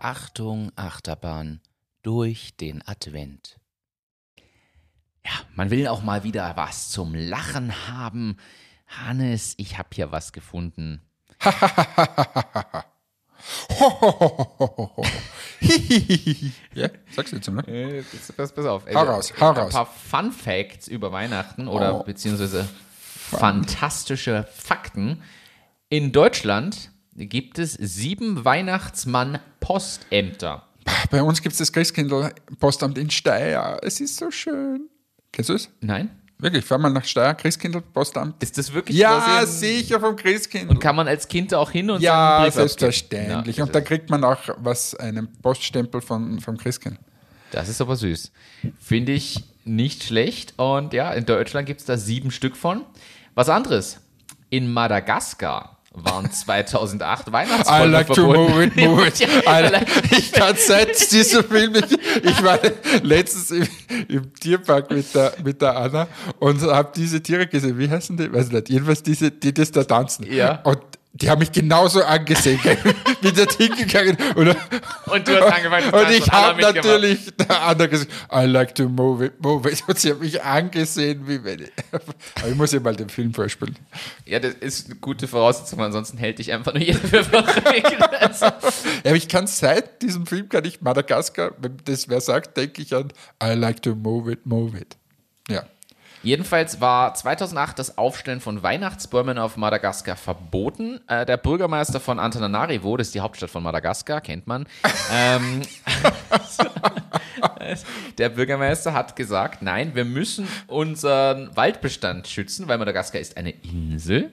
Achterbahn 0.00 1.60
durch 2.02 2.56
den 2.56 2.86
Advent. 2.86 3.58
Ja, 5.24 5.32
man 5.54 5.70
will 5.70 5.86
auch 5.88 6.02
mal 6.02 6.24
wieder 6.24 6.56
was 6.56 6.90
zum 6.90 7.14
Lachen 7.14 7.88
haben. 7.88 8.36
Hannes, 8.86 9.54
ich 9.58 9.76
habe 9.78 9.88
hier 9.92 10.10
was 10.12 10.32
gefunden. 10.32 11.02
ja, 16.74 16.88
sagst 17.10 17.32
du 17.32 17.36
jetzt 17.36 17.50
mal. 17.50 17.68
Äh, 17.68 18.02
pass, 18.36 18.52
pass, 18.52 18.66
auf. 18.66 18.84
Hau 18.92 19.02
raus, 19.02 19.32
hau 19.38 19.50
raus. 19.50 19.66
Ein 19.66 19.70
paar 19.70 19.86
Fun 19.86 20.32
Facts 20.32 20.88
über 20.88 21.12
Weihnachten 21.12 21.68
oder 21.68 22.00
Oh. 22.00 22.02
beziehungsweise 22.02 22.68
fantastische 22.98 24.46
Fakten. 24.54 25.22
In 25.88 26.12
Deutschland 26.12 26.90
gibt 27.26 27.58
es 27.58 27.72
sieben 27.74 28.44
Weihnachtsmann-Postämter. 28.44 30.64
Bei 31.10 31.22
uns 31.22 31.42
gibt 31.42 31.54
es 31.54 31.58
das 31.58 31.72
Christkindl-Postamt 31.72 32.96
in 32.98 33.10
Steyr. 33.10 33.80
Es 33.82 34.00
ist 34.00 34.16
so 34.16 34.30
schön. 34.30 34.88
Kennst 35.32 35.50
du 35.50 35.54
es? 35.54 35.68
Nein? 35.80 36.10
Wirklich, 36.38 36.64
fahr 36.64 36.78
mal 36.78 36.90
nach 36.90 37.04
Steyr, 37.04 37.34
Christkindl-Postamt. 37.34 38.40
Ist 38.42 38.56
das 38.56 38.72
wirklich 38.72 38.96
Ja, 38.96 39.44
sicher 39.44 39.98
vom 39.98 40.14
Christkindl. 40.14 40.70
Und 40.70 40.78
kann 40.78 40.94
man 40.94 41.08
als 41.08 41.26
Kind 41.26 41.52
auch 41.52 41.72
hin 41.72 41.90
und 41.90 42.00
ja, 42.00 42.44
Brief 42.44 42.54
selbstverständlich. 42.54 43.56
Ja, 43.56 43.64
und 43.64 43.74
da 43.74 43.80
kriegt 43.80 44.08
man 44.08 44.22
auch 44.22 44.38
was, 44.58 44.94
einen 44.94 45.32
Poststempel 45.42 46.00
von, 46.00 46.38
vom 46.38 46.56
Christkind. 46.56 47.00
Das 47.50 47.68
ist 47.68 47.80
aber 47.80 47.96
süß. 47.96 48.30
Finde 48.78 49.10
ich 49.12 49.42
nicht 49.64 50.04
schlecht. 50.04 50.54
Und 50.58 50.92
ja, 50.92 51.12
in 51.12 51.26
Deutschland 51.26 51.66
gibt 51.66 51.80
es 51.80 51.86
da 51.86 51.96
sieben 51.96 52.30
Stück 52.30 52.56
von. 52.56 52.84
Was 53.34 53.48
anderes. 53.48 53.98
In 54.50 54.72
Madagaskar 54.72 55.77
waren 55.92 56.30
2008 56.30 57.28
I 57.28 57.32
Weihnachtsbäume 57.32 57.90
like 57.90 58.12
to 58.12 58.26
move 58.26 58.62
it, 58.62 58.76
move 58.76 59.06
it. 59.06 59.20
I 59.46 59.68
like, 59.70 60.12
ich 60.12 60.32
kann 60.32 60.56
seit 60.56 61.10
diesem 61.10 61.44
Film, 61.44 61.74
ich, 61.74 61.98
ich 62.22 62.42
war 62.42 62.58
letztens 63.02 63.50
im, 63.50 63.68
im 64.08 64.34
Tierpark 64.34 64.90
mit 64.90 65.14
der, 65.14 65.32
mit 65.42 65.62
der 65.62 65.76
Anna 65.76 66.08
und 66.38 66.62
habe 66.62 66.90
diese 66.94 67.22
Tiere 67.22 67.46
gesehen. 67.46 67.78
Wie 67.78 67.88
heißen 67.88 68.16
die? 68.16 68.32
Weiß 68.32 68.50
nicht. 68.50 68.68
Jedenfalls 68.68 69.02
diese, 69.02 69.30
die 69.30 69.52
das 69.54 69.72
da 69.72 69.84
tanzen. 69.84 70.26
Ja. 70.30 70.60
Und 70.62 70.80
die 71.12 71.28
haben 71.28 71.40
mich 71.40 71.52
genauso 71.52 72.02
angesehen. 72.04 72.60
Bin 73.22 73.34
dort 73.34 73.52
hingegangen 73.54 74.16
und, 74.36 74.48
Und 75.06 75.28
du 75.28 75.40
hast 75.40 75.52
angefangen 75.52 75.90
zu 75.90 75.96
und 75.96 76.10
ich 76.10 76.30
habe 76.30 76.62
haben 76.62 76.74
natürlich 76.74 77.34
der 77.36 77.62
Anna 77.62 77.86
gesagt, 77.86 78.12
I 78.32 78.44
like 78.44 78.74
to 78.74 78.88
move 78.88 79.24
it, 79.24 79.40
move 79.42 79.68
it. 79.68 79.82
Und 79.86 79.98
sie 79.98 80.10
hat 80.10 80.20
mich 80.20 80.42
angesehen, 80.42 81.26
wie 81.26 81.42
wenn 81.42 81.62
ich. 81.62 81.72
Aber 81.92 82.48
ich 82.48 82.54
muss 82.54 82.72
ihr 82.72 82.80
mal 82.80 82.94
den 82.94 83.08
Film 83.08 83.34
vorspielen. 83.34 83.76
Ja, 84.26 84.38
das 84.38 84.54
ist 84.54 84.86
eine 84.86 84.96
gute 84.96 85.26
Voraussetzung, 85.26 85.80
ansonsten 85.80 86.18
hält 86.18 86.38
dich 86.38 86.52
einfach 86.52 86.74
nur 86.74 86.82
jeder 86.82 87.00
für 87.00 87.24
verrückt. 87.24 87.62
Ja, 88.42 88.52
aber 89.04 89.16
ich 89.16 89.28
kann 89.28 89.46
seit 89.46 90.02
diesem 90.02 90.26
Film 90.26 90.48
kann 90.48 90.64
ich 90.64 90.80
Madagaskar, 90.80 91.52
wenn 91.58 91.76
das 91.84 92.08
wer 92.08 92.20
sagt, 92.20 92.56
denke 92.56 92.82
ich 92.82 92.94
an 92.94 93.12
I 93.42 93.54
like 93.54 93.82
to 93.82 93.94
move 93.94 94.30
it, 94.30 94.46
move 94.46 94.78
it. 94.78 94.96
Ja. 95.48 95.64
Jedenfalls 96.22 96.80
war 96.80 97.14
2008 97.14 97.78
das 97.78 97.98
Aufstellen 97.98 98.40
von 98.40 98.62
Weihnachtsbäumen 98.62 99.38
auf 99.38 99.56
Madagaskar 99.56 100.16
verboten. 100.16 101.00
Äh, 101.06 101.24
der 101.24 101.36
Bürgermeister 101.36 102.00
von 102.00 102.18
Antananarivo, 102.18 102.96
das 102.96 103.08
ist 103.08 103.14
die 103.14 103.20
Hauptstadt 103.20 103.50
von 103.50 103.62
Madagaskar, 103.62 104.20
kennt 104.20 104.46
man. 104.46 104.66
ähm, 105.12 105.62
der 108.18 108.28
Bürgermeister 108.30 108.92
hat 108.92 109.14
gesagt, 109.14 109.62
nein, 109.62 109.94
wir 109.94 110.04
müssen 110.04 110.48
unseren 110.66 111.54
Waldbestand 111.56 112.26
schützen, 112.26 112.66
weil 112.68 112.78
Madagaskar 112.78 113.20
ist 113.20 113.36
eine 113.36 113.50
Insel. 113.50 114.32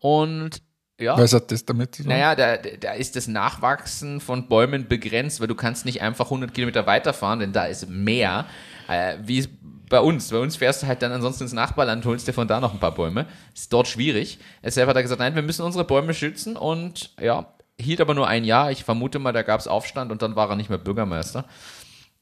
Und 0.00 0.62
ja. 1.00 1.16
Was 1.16 1.32
hat 1.32 1.52
das 1.52 1.64
damit 1.64 1.94
zu 1.94 2.02
tun? 2.02 2.10
Naja, 2.10 2.34
da, 2.34 2.56
da 2.56 2.92
ist 2.92 3.14
das 3.14 3.28
Nachwachsen 3.28 4.20
von 4.20 4.48
Bäumen 4.48 4.88
begrenzt, 4.88 5.40
weil 5.40 5.46
du 5.46 5.54
kannst 5.54 5.84
nicht 5.84 6.02
einfach 6.02 6.26
100 6.26 6.52
Kilometer 6.52 6.86
weiterfahren, 6.86 7.38
denn 7.38 7.52
da 7.52 7.66
ist 7.66 7.88
Meer, 7.88 8.46
äh, 8.88 9.16
wie 9.22 9.46
bei 9.88 10.00
uns. 10.00 10.30
Bei 10.30 10.38
uns 10.38 10.56
fährst 10.56 10.82
du 10.82 10.86
halt 10.86 11.02
dann 11.02 11.12
ansonsten 11.12 11.44
ins 11.44 11.52
Nachbarland, 11.52 12.04
holst 12.04 12.28
dir 12.28 12.32
von 12.32 12.48
da 12.48 12.60
noch 12.60 12.72
ein 12.72 12.80
paar 12.80 12.94
Bäume. 12.94 13.26
Ist 13.54 13.72
dort 13.72 13.88
schwierig. 13.88 14.38
Deshalb 14.62 14.88
hat 14.88 14.96
er 14.96 15.02
gesagt, 15.02 15.20
nein, 15.20 15.34
wir 15.34 15.42
müssen 15.42 15.62
unsere 15.62 15.84
Bäume 15.84 16.14
schützen 16.14 16.56
und 16.56 17.10
ja, 17.20 17.46
hielt 17.80 18.00
aber 18.00 18.14
nur 18.14 18.26
ein 18.26 18.44
Jahr. 18.44 18.70
Ich 18.70 18.84
vermute 18.84 19.18
mal, 19.18 19.32
da 19.32 19.42
gab 19.42 19.60
es 19.60 19.68
Aufstand 19.68 20.12
und 20.12 20.22
dann 20.22 20.36
war 20.36 20.50
er 20.50 20.56
nicht 20.56 20.70
mehr 20.70 20.78
Bürgermeister. 20.78 21.44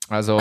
Also, 0.09 0.41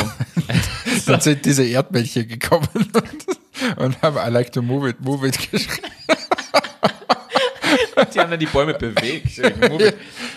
Dann 1.08 1.22
sind 1.22 1.46
diese 1.46 1.64
Erdmännchen 1.64 2.28
gekommen 2.28 2.68
und, 2.76 3.78
und 3.78 4.02
haben 4.02 4.18
I 4.18 4.32
like 4.32 4.52
to 4.52 4.62
move 4.62 4.90
it, 4.90 5.02
move 5.02 5.28
it 5.28 5.52
geschrieben. 5.52 5.88
die 8.14 8.20
haben 8.20 8.30
dann 8.30 8.40
die 8.40 8.46
Bäume 8.46 8.76
bewegt. 8.76 9.42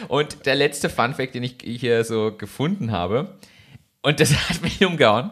Und 0.08 0.46
der 0.46 0.54
letzte 0.54 0.88
Funfact, 0.88 1.34
den 1.34 1.42
ich 1.42 1.56
hier 1.60 2.02
so 2.04 2.32
gefunden 2.32 2.92
habe, 2.92 3.34
und 4.08 4.20
das 4.20 4.32
hat 4.48 4.62
mich 4.62 4.82
umgehauen. 4.84 5.30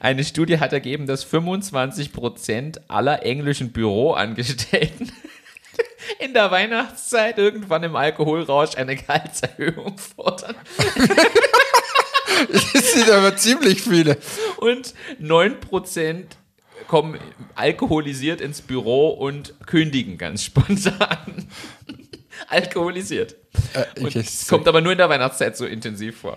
Eine 0.00 0.24
Studie 0.24 0.58
hat 0.58 0.72
ergeben, 0.72 1.06
dass 1.06 1.24
25% 1.24 2.80
aller 2.88 3.22
englischen 3.24 3.70
Büroangestellten 3.70 5.12
in 6.18 6.34
der 6.34 6.50
Weihnachtszeit 6.50 7.38
irgendwann 7.38 7.84
im 7.84 7.94
Alkoholrausch 7.94 8.76
eine 8.76 8.96
Gehaltserhöhung 8.96 9.96
fordern. 9.98 10.56
Das 12.52 12.92
sind 12.92 13.10
aber 13.10 13.34
ziemlich 13.36 13.80
viele. 13.80 14.18
Und 14.58 14.92
9% 15.22 16.24
kommen 16.86 17.18
alkoholisiert 17.54 18.42
ins 18.42 18.60
Büro 18.60 19.08
und 19.08 19.54
kündigen 19.66 20.18
ganz 20.18 20.44
spontan. 20.44 21.48
alkoholisiert. 22.48 23.36
Äh, 23.72 24.00
Und 24.02 24.14
es 24.14 24.46
kommt 24.48 24.68
aber 24.68 24.82
nur 24.82 24.92
in 24.92 24.98
der 24.98 25.08
Weihnachtszeit 25.08 25.56
so 25.56 25.64
intensiv 25.64 26.20
vor. 26.20 26.36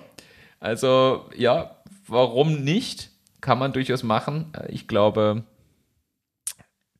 Also, 0.61 1.29
ja, 1.35 1.78
warum 2.09 2.63
nicht? 2.63 3.09
Kann 3.41 3.57
man 3.59 3.71
durchaus 3.73 4.03
machen. 4.03 4.51
Äh, 4.53 4.71
Ich 4.71 4.87
glaube, 4.87 5.43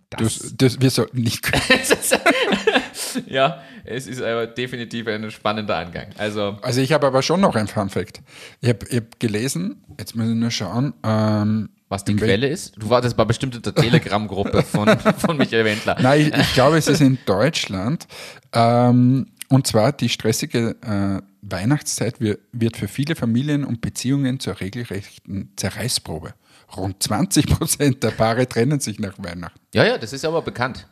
das, 0.09 0.39
das, 0.39 0.55
das, 0.57 0.81
wir 0.81 0.89
sollten 0.89 1.21
nicht. 1.21 1.45
ja, 3.27 3.61
es 3.85 4.07
ist 4.07 4.21
aber 4.21 4.47
definitiv 4.47 5.07
ein 5.07 5.29
spannender 5.29 5.77
Angang. 5.77 6.07
Also, 6.17 6.57
Also 6.61 6.81
ich 6.81 6.93
habe 6.93 7.05
aber 7.05 7.21
schon 7.21 7.41
noch 7.41 7.55
ein 7.55 7.67
Fun 7.67 7.89
Fact. 7.89 8.21
Ich 8.61 8.69
habe 8.69 8.85
hab 8.91 9.19
gelesen, 9.19 9.83
jetzt 9.99 10.15
muss 10.15 10.27
ich 10.29 10.35
nur 10.35 10.49
schauen, 10.51 10.93
ähm, 11.03 11.69
was 11.89 12.05
die 12.05 12.13
wel- 12.13 12.17
Quelle 12.25 12.47
ist, 12.47 12.73
du 12.77 12.89
wartest 12.89 13.17
bei 13.17 13.25
bestimmt 13.25 13.55
in 13.55 13.61
der 13.61 13.73
Telegram-Gruppe 13.75 14.63
von, 14.63 14.87
von 15.17 15.37
Michael 15.37 15.65
Wendler. 15.65 15.97
Nein, 16.01 16.21
ich, 16.33 16.33
ich 16.39 16.53
glaube, 16.53 16.77
es 16.77 16.87
ist 16.87 17.01
in 17.01 17.17
Deutschland. 17.25 18.07
Ähm, 18.53 19.27
und 19.49 19.67
zwar 19.67 19.91
die 19.91 20.09
stressige 20.09 20.75
äh, 20.81 21.21
Weihnachtszeit 21.41 22.19
wir, 22.19 22.39
wird 22.51 22.77
für 22.77 22.87
viele 22.87 23.15
Familien 23.15 23.63
und 23.63 23.81
Beziehungen 23.81 24.39
zur 24.39 24.59
regelrechten 24.59 25.51
Zerreißprobe. 25.55 26.33
Rund 26.75 27.01
20 27.01 27.47
Prozent 27.47 28.03
der 28.03 28.11
Paare 28.11 28.47
trennen 28.47 28.79
sich 28.79 28.99
nach 28.99 29.13
Weihnachten. 29.17 29.59
Ja, 29.73 29.85
ja, 29.85 29.97
das 29.97 30.13
ist 30.13 30.25
aber 30.25 30.41
bekannt. 30.41 30.87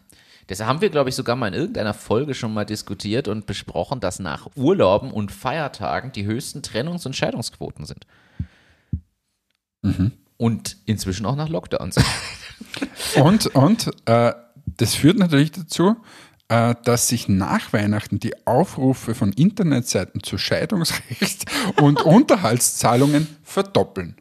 Das 0.48 0.62
haben 0.62 0.80
wir, 0.80 0.90
glaube 0.90 1.10
ich, 1.10 1.16
sogar 1.16 1.36
mal 1.36 1.50
in 1.50 1.54
irgendeiner 1.54 1.94
Folge 1.94 2.34
schon 2.34 2.54
mal 2.54 2.66
diskutiert 2.66 3.28
und 3.28 3.46
besprochen, 3.46 4.00
dass 4.00 4.20
nach 4.20 4.48
Urlauben 4.56 5.12
und 5.12 5.32
Feiertagen 5.32 6.14
die 6.14 6.26
höchsten 6.26 6.62
Trennungs- 6.62 7.06
und 7.06 7.16
Scheidungsquoten 7.16 7.86
sind. 7.86 8.08
Und 10.38 10.78
inzwischen 10.86 11.26
auch 11.26 11.36
nach 11.36 11.50
Lockdowns. 11.50 11.98
Und, 13.16 13.48
und 13.56 13.90
äh, 14.06 14.34
das 14.66 14.96
führt 14.96 15.18
natürlich 15.18 15.52
dazu, 15.52 15.96
dass 16.48 17.08
sich 17.10 17.28
nach 17.28 17.74
Weihnachten 17.74 18.20
die 18.20 18.48
Aufrufe 18.48 19.16
von 19.16 19.34
Internetseiten 19.34 20.24
zu 20.24 20.38
Scheidungsrecht 20.38 21.46
und 21.82 22.02
Unterhaltszahlungen 22.02 23.28
verdoppeln. 23.44 24.16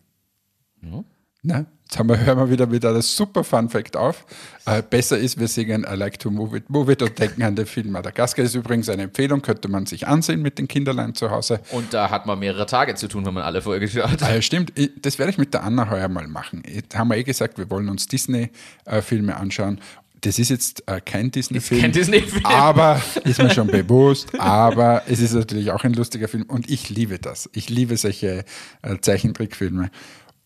Ne? 1.43 1.67
Jetzt 1.89 2.01
haben 2.01 2.09
wir, 2.09 2.19
hören 2.19 2.39
wir 2.39 2.51
wieder 2.51 2.67
mit 2.67 2.85
einem 2.85 3.01
super 3.01 3.45
Fun 3.45 3.69
Fact 3.69 3.97
auf. 3.97 4.27
Äh, 4.65 4.83
besser 4.83 5.17
ist, 5.19 5.39
wir 5.39 5.47
singen 5.47 5.87
I 5.89 5.95
like 5.95 6.19
to 6.19 6.33
move 6.33 6.57
it, 6.57 6.69
move 6.69 6.91
it 6.91 7.01
und 7.01 7.17
denken 7.17 7.45
an 7.45 7.55
den 7.55 7.67
Film 7.67 7.93
Madagaskar. 7.93 8.45
ist 8.45 8.57
übrigens 8.57 8.89
eine 8.89 9.03
Empfehlung, 9.03 9.41
könnte 9.41 9.69
man 9.69 9.87
sich 9.87 10.09
ansehen 10.09 10.43
mit 10.43 10.59
den 10.59 10.67
Kinderlein 10.67 11.15
zu 11.15 11.31
Hause. 11.31 11.61
Und 11.71 11.95
da 11.95 12.11
hat 12.11 12.27
man 12.27 12.41
mehrere 12.41 12.67
Tage 12.67 12.97
zu 12.97 13.07
tun, 13.07 13.25
wenn 13.25 13.35
man 13.35 13.45
alle 13.45 13.63
Folgen 13.63 13.87
schaut. 13.87 14.21
Ja, 14.21 14.43
stimmt, 14.43 14.73
das 15.01 15.21
werde 15.21 15.31
ich 15.31 15.39
mit 15.39 15.55
der 15.55 15.63
Anna 15.63 15.89
heuer 15.89 16.09
mal 16.09 16.27
machen. 16.27 16.65
Jetzt 16.67 16.97
haben 16.97 17.07
wir 17.07 17.19
eh 17.19 17.23
gesagt, 17.23 17.57
wir 17.57 17.71
wollen 17.71 17.89
uns 17.89 18.09
Disney-Filme 18.09 19.37
anschauen. 19.37 19.81
Das 20.27 20.41
ist 20.41 20.49
jetzt 20.49 20.83
äh, 20.89 21.01
kein 21.01 21.31
Disney-Film. 21.31 21.81
kein 21.81 21.93
Disney-Film. 21.93 22.45
Aber 22.45 23.01
ist 23.23 23.39
mir 23.39 23.51
schon 23.51 23.67
bewusst. 23.69 24.29
Aber 24.41 25.05
es 25.07 25.21
ist 25.21 25.35
natürlich 25.35 25.71
auch 25.71 25.85
ein 25.85 25.93
lustiger 25.93 26.27
Film 26.27 26.43
und 26.49 26.69
ich 26.69 26.91
liebe 26.91 27.21
das. 27.21 27.49
Ich 27.53 27.69
liebe 27.69 27.97
solche 27.97 28.45
äh, 28.83 28.99
Zeichentrickfilme. 29.01 29.89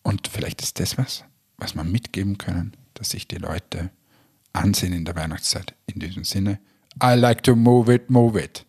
Und 0.03 0.29
vielleicht 0.29 0.61
ist 0.61 0.81
das 0.81 0.99
was, 0.99 1.25
was 1.57 1.75
wir 1.75 1.85
mitgeben 1.85 2.37
können, 2.37 2.77
dass 2.93 3.11
sich 3.11 3.27
die 3.27 3.37
Leute 3.37 3.91
ansehen 4.53 4.93
in 4.93 5.07
der 5.07 5.17
Weihnachtszeit. 5.17 5.75
In 5.87 5.99
diesem 6.01 6.25
Sinne, 6.25 6.61
I 7.03 7.15
like 7.15 7.43
to 7.45 7.57
move 7.57 7.93
it, 7.93 8.11
move 8.11 8.39
it. 8.39 8.67